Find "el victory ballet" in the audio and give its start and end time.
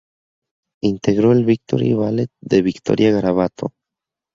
1.31-2.31